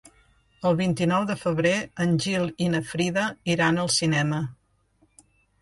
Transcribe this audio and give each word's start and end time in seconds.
El 0.69 0.77
vint-i-nou 0.79 1.27
de 1.31 1.35
febrer 1.41 1.75
en 2.05 2.17
Gil 2.25 2.49
i 2.69 2.71
na 2.77 2.81
Frida 2.93 3.29
iran 3.57 3.79
al 3.85 3.93
cinema. 4.01 4.41